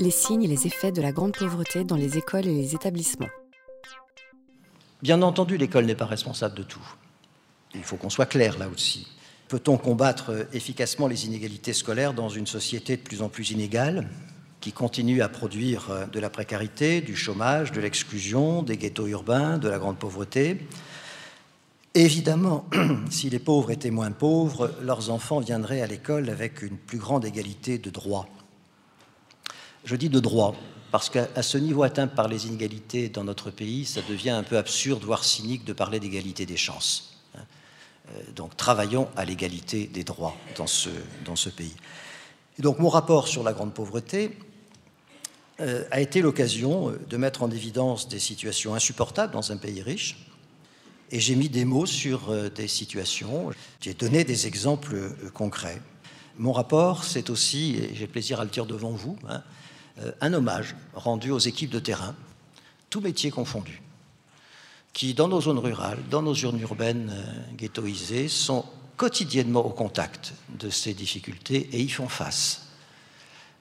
[0.00, 3.28] les signes et les effets de la grande pauvreté dans les écoles et les établissements.
[5.02, 6.82] Bien entendu, l'école n'est pas responsable de tout.
[7.74, 9.06] Il faut qu'on soit clair là aussi.
[9.48, 14.08] Peut-on combattre efficacement les inégalités scolaires dans une société de plus en plus inégale
[14.60, 19.68] qui continue à produire de la précarité, du chômage, de l'exclusion, des ghettos urbains, de
[19.68, 20.66] la grande pauvreté?
[21.94, 22.66] Évidemment,
[23.10, 27.24] si les pauvres étaient moins pauvres, leurs enfants viendraient à l'école avec une plus grande
[27.24, 28.28] égalité de droits.
[29.84, 30.54] Je dis de droits
[30.90, 34.58] parce qu'à ce niveau atteint par les inégalités dans notre pays, ça devient un peu
[34.58, 37.20] absurde, voire cynique, de parler d'égalité des chances.
[37.36, 37.42] Hein.
[38.08, 41.76] Euh, donc travaillons à l'égalité des droits dans ce, pays.
[42.58, 44.36] Donc mon rapport sur la grande pauvreté
[45.60, 50.16] euh, a été l'occasion de mettre en évidence des situations insupportables dans un pays riche,
[51.12, 53.50] et j'ai mis des mots sur euh, des situations.
[53.80, 55.80] J'ai donné des exemples euh, concrets.
[56.40, 59.42] Mon rapport, c'est aussi, et j'ai plaisir à le dire devant vous, hein,
[60.00, 62.14] euh, un hommage rendu aux équipes de terrain,
[62.88, 63.82] tous métiers confondus,
[64.94, 67.12] qui, dans nos zones rurales, dans nos zones urbaines
[67.58, 68.64] ghettoisées, sont
[68.96, 72.68] quotidiennement au contact de ces difficultés et y font face.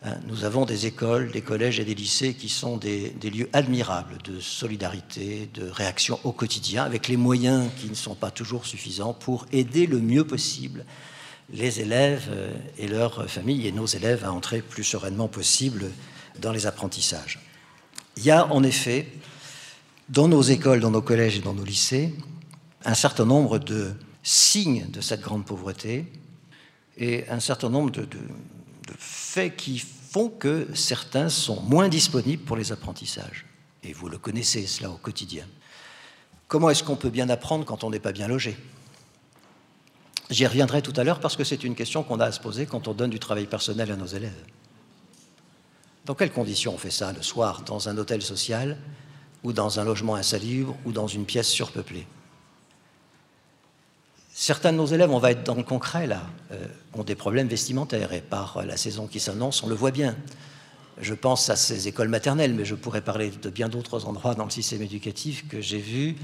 [0.06, 4.20] Hein, nous avons des écoles, des collèges et des lycées qui sont des, lieux admirables
[4.24, 9.14] de solidarité, de réaction au quotidien, avec les moyens qui ne sont pas toujours suffisants
[9.14, 10.86] pour aider le mieux possible
[11.52, 15.92] les élèves euh, et leurs familles et nos élèves à entrer plus sereinement possible
[16.40, 17.40] dans les apprentissages.
[18.18, 19.08] Il y a en effet,
[20.10, 22.14] dans nos écoles, dans nos collèges et dans nos lycées,
[22.86, 26.06] un certain nombre de signes de cette grande pauvreté
[26.98, 28.08] et un certain nombre de
[28.98, 33.46] faits qui font que certains sont moins disponibles pour les apprentissages.
[33.84, 35.46] Et vous le connaissez, cela au quotidien.
[36.48, 38.58] Comment est-ce qu'on peut bien apprendre quand on n'est pas bien logé?
[40.30, 42.66] J'y reviendrai tout à l'heure parce que c'est une question qu'on a à se poser
[42.68, 44.44] quand on donne du travail personnel à nos élèves.
[46.06, 48.78] Dans quelles conditions on fait ça le soir Dans un hôtel social
[49.44, 52.06] ou dans un logement insalubre ou dans une pièce surpeuplée?
[54.32, 57.48] Certains de nos élèves, on va être dans le concret là, euh, ont des problèmes
[57.48, 60.16] vestimentaires et par la saison qui s'annonce, on le voit bien.
[61.02, 64.46] Je pense à ces écoles maternelles, mais je pourrais parler de bien d'autres endroits dans
[64.46, 66.16] le système éducatif que j'ai vus,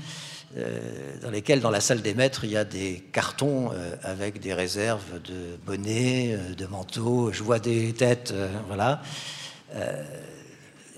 [1.22, 4.54] dans lesquels, dans la salle des maîtres, il y a des cartons euh, avec des
[4.54, 7.32] réserves de bonnets, de manteaux.
[7.32, 8.34] Je vois des têtes,
[8.68, 9.02] voilà,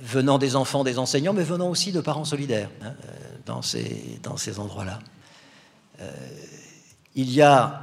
[0.02, 2.94] venant des enfants, des enseignants, mais venant aussi de parents solidaires hein,
[3.46, 5.00] dans ces, dans ces endroits-là
[7.18, 7.82] il y a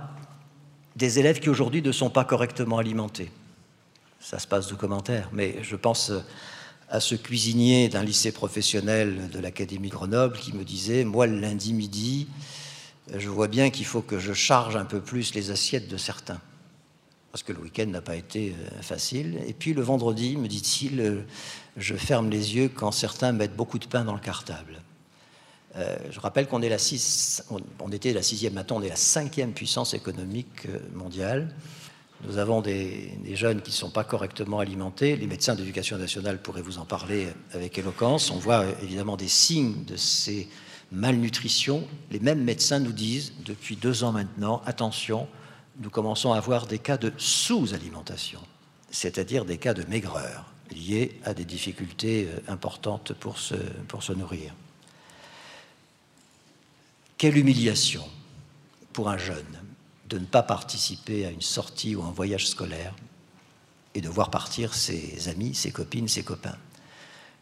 [0.94, 3.30] des élèves qui aujourd'hui ne sont pas correctement alimentés.
[4.20, 6.12] Ça se passe de commentaires, mais je pense
[6.88, 11.72] à ce cuisinier d'un lycée professionnel de l'Académie Grenoble qui me disait, moi le lundi
[11.72, 12.28] midi,
[13.14, 16.40] je vois bien qu'il faut que je charge un peu plus les assiettes de certains,
[17.32, 19.40] parce que le week-end n'a pas été euh, facile.
[19.46, 21.24] Et puis le vendredi, me dit-il,
[21.76, 24.80] je ferme les yeux quand certains mettent beaucoup de pain dans le cartable.
[25.76, 26.76] Euh, je rappelle qu'on est la
[27.80, 31.52] on, était la sixième, maintenant on est la cinquième puissance économique euh, mondiale.
[32.26, 35.16] Nous avons des, jeunes qui ne sont pas correctement alimentés.
[35.16, 38.30] Les médecins d'éducation nationale pourraient vous en parler avec éloquence.
[38.30, 40.48] On voit euh, évidemment des signes de ces
[40.90, 41.86] malnutritions.
[42.10, 45.28] Les mêmes médecins nous disent depuis deux ans maintenant, attention,
[45.80, 48.40] nous commençons à avoir des cas de sous-alimentation,
[48.90, 54.54] c'est-à-dire des cas de maigreur liés à des difficultés importantes pour se nourrir.
[57.18, 58.04] Quelle humiliation
[58.92, 59.63] pour un jeune
[60.14, 62.94] de ne pas participer à une sortie ou un voyage scolaire
[63.96, 66.56] et de voir partir ses amis, ses copines, ses copains.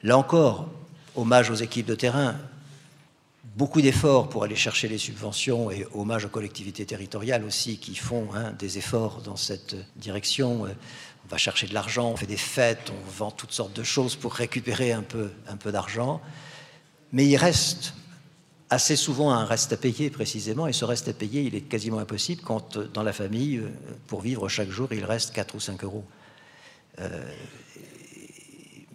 [0.03, 0.71] Là encore,
[1.15, 2.35] hommage aux équipes de terrain,
[3.57, 8.29] beaucoup d'efforts pour aller chercher les subventions et hommage aux collectivités territoriales aussi qui font
[8.35, 10.63] hein, des efforts dans cette direction.
[10.63, 14.17] On va chercher de l'argent, on fait des fêtes, on vend toutes sortes de choses
[14.17, 16.23] pour récupérer un peu, un peu d'argent.
[17.13, 17.93] Mais il reste
[18.73, 21.99] assez souvent un reste à payer précisément, et ce reste à payer, il est quasiment
[21.99, 23.69] impossible quand euh, dans la famille, euh,
[24.07, 26.05] pour vivre chaque jour, il reste 4 ou 5 euros.
[26.99, 27.31] Euh,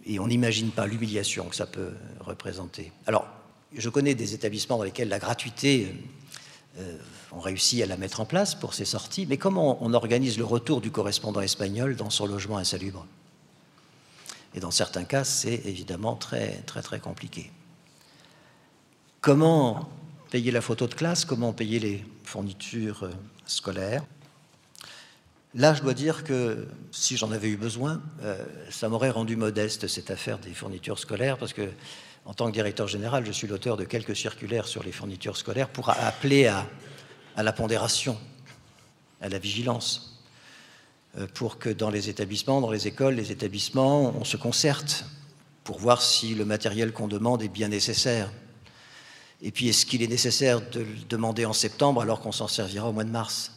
[0.04, 2.90] et on n'imagine pas l'humiliation que ça peut représenter.
[3.06, 3.28] Alors,
[3.72, 5.94] je connais des établissements dans lesquels la gratuité,
[7.32, 10.44] on réussit à la mettre en place pour ces sorties, mais comment on organise le
[10.44, 13.04] retour du correspondant espagnol dans son logement insalubre?
[14.54, 17.50] Et dans certains cas, c'est évidemment très, très, très compliqué.
[19.20, 19.88] Comment
[20.30, 21.24] payer la photo de classe?
[21.24, 23.10] Comment payer les fournitures euh,
[23.46, 24.04] scolaires?
[25.54, 29.88] Là, je dois dire que si j'en avais eu besoin, euh, ça m'aurait rendu modeste
[29.88, 31.68] cette affaire des fournitures scolaires, parce que
[32.26, 35.68] en tant que directeur général, je suis l'auteur de quelques circulaires sur les fournitures scolaires
[35.68, 36.66] pour appeler à,
[37.42, 38.16] la pondération,
[39.20, 40.22] à la vigilance.
[41.18, 45.06] euh, pour que dans les établissements, dans les écoles, les établissements, on se concerte
[45.64, 48.30] pour voir si le matériel qu'on demande est bien nécessaire.
[49.40, 52.88] Et puis, est-ce qu'il est nécessaire de le demander en septembre alors qu'on s'en servira
[52.88, 53.52] au mois de mars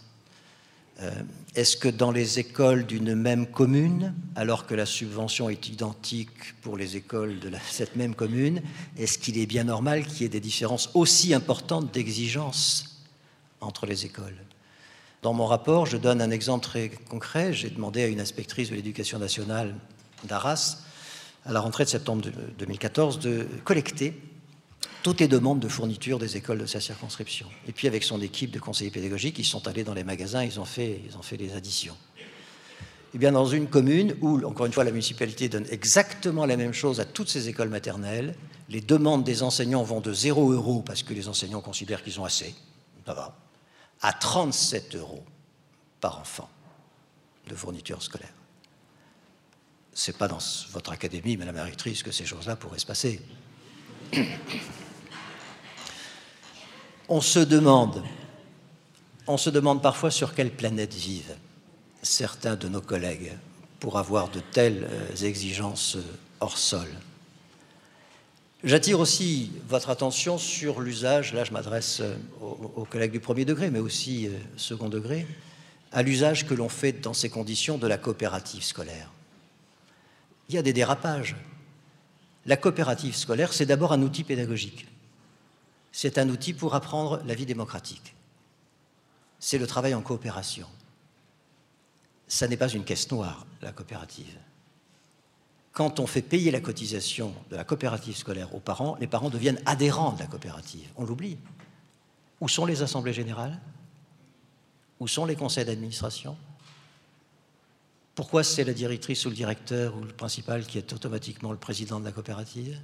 [1.01, 1.11] euh,
[1.55, 6.77] Est-ce que dans les écoles d'une même commune, alors que la subvention est identique pour
[6.77, 8.61] les écoles de cette même commune,
[8.97, 13.01] est-ce qu'il est bien normal qu'il y ait des différences aussi importantes d'exigence
[13.59, 14.37] entre les écoles?
[15.23, 17.53] Dans mon rapport, je donne un exemple très concret.
[17.53, 19.75] J'ai demandé à une inspectrice de l'éducation nationale
[20.25, 20.77] d'Arras,
[21.45, 22.23] à la rentrée de septembre
[22.57, 24.19] 2014, de collecter
[25.03, 27.47] toutes les demandes de fourniture des écoles de sa circonscription.
[27.67, 30.59] Et puis avec son équipe de conseillers pédagogiques, ils sont allés dans les magasins, ils
[30.59, 31.97] ont fait, ils ont fait les additions.
[32.17, 36.55] Et eh bien dans une commune où, encore une fois, la municipalité donne exactement la
[36.55, 38.35] même chose à toutes ces écoles maternelles,
[38.69, 42.25] les demandes des enseignants vont de 0 euros, parce que les enseignants considèrent qu'ils ont
[42.25, 42.55] assez,
[43.05, 43.37] ça va,
[44.01, 45.25] à 37 euros
[45.99, 46.49] par enfant
[47.49, 48.33] de fourniture scolaire.
[49.93, 50.39] C'est pas dans
[50.71, 53.19] votre académie, madame la rectrice, que ces choses-là pourraient se passer
[57.11, 58.01] on se demande,
[59.81, 61.35] parfois sur quelle planète vivent
[62.01, 63.33] certains de nos collègues
[63.81, 65.97] pour avoir de telles euh, exigences
[66.39, 66.87] hors sol.
[68.63, 73.69] J'attire aussi votre attention sur l'usage, là je m'adresse euh, aux, collègues du premier degré,
[73.69, 75.27] mais aussi euh, second degré,
[75.91, 79.11] à l'usage que l'on fait dans ces conditions de la coopérative scolaire.
[80.47, 81.35] Il y a des dérapages.
[82.45, 84.87] La coopérative scolaire, c'est d'abord un outil pédagogique
[85.91, 88.15] c'est un outil pour apprendre la vie démocratique.
[89.39, 90.67] C'est le travail en coopération.
[92.27, 94.37] Ça n'est pas une caisse noire, la coopérative.
[95.73, 99.61] Quand on fait payer la cotisation de la coopérative scolaire aux parents, les parents deviennent
[99.65, 100.89] adhérents de la coopérative.
[100.97, 101.37] On l'oublie.
[102.39, 103.59] Où sont les assemblées générales?
[104.99, 106.37] Où sont les conseils d'administration?
[108.15, 111.99] Pourquoi c'est la directrice ou le directeur ou le principal qui est automatiquement le président
[111.99, 112.79] de la coopérative?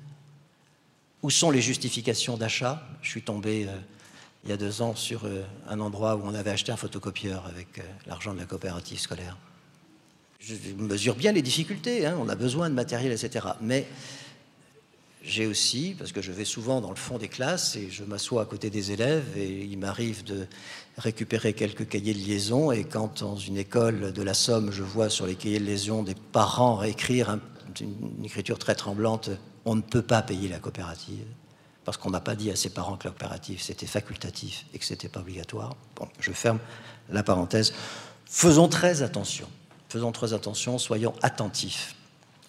[1.23, 2.81] Où sont les justifications d'achat?
[3.01, 3.75] Je suis tombé euh,
[4.43, 7.45] il y a deux ans sur euh, un endroit où on avait acheté un photocopieur
[7.47, 9.37] avec euh, l'argent de la coopérative scolaire.
[10.39, 13.45] Je mesure bien les difficultés, hein, on a besoin de matériel, etc.
[13.59, 13.87] Mais
[15.23, 18.43] j'ai aussi, parce que je vais souvent dans le fond des classes et je m'assois
[18.43, 20.47] à côté des élèves et il m'arrive de
[20.97, 25.09] récupérer quelques cahiers de liaison et quand dans une école de la Somme, je vois
[25.09, 27.39] sur les cahiers de liaison des parents écrire
[27.81, 29.29] une écriture très tremblante
[29.67, 31.25] on ne peut pas payer la coopérative
[31.83, 34.85] parce qu'on n'a pas dit à ses parents que la coopérative c'était facultatif et que
[34.85, 35.75] c'était pas obligatoire.
[35.95, 36.59] Bon, je ferme
[37.09, 37.73] la parenthèse.
[38.25, 39.47] Faisons très attention.
[39.89, 41.95] Faisons très attention, soyons attentifs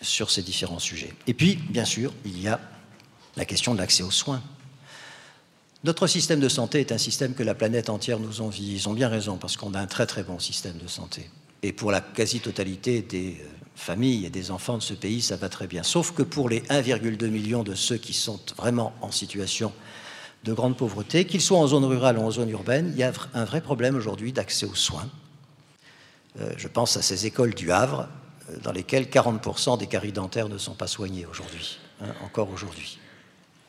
[0.01, 1.13] sur ces différents sujets.
[1.27, 2.61] Et puis, bien sûr, il y a
[3.37, 4.43] la question de l'accès aux soins.
[5.85, 8.75] Notre système de santé est un système que la planète entière nous envie.
[8.75, 11.31] Ils ont bien raison, parce qu'on a un très très bon système de santé.
[11.63, 13.41] Et pour la quasi-totalité des
[13.79, 15.83] familles et des enfants de ce pays, ça va très bien.
[15.83, 19.73] Sauf que pour les 1,2 million de ceux qui sont vraiment en situation
[20.45, 23.13] de grande pauvreté, qu'ils soient en zone rurale ou en zone urbaine, il y a
[23.35, 25.09] un vrai problème aujourd'hui d'accès aux soins.
[26.41, 28.09] Euh, je pense à ces écoles du Havre,
[28.51, 32.99] euh, dans lesquelles 40% des caries dentaires ne sont pas soignés aujourd'hui, hein, encore aujourd'hui.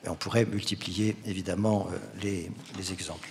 [0.06, 3.30] Et on pourrait multiplier évidemment euh, les exemples.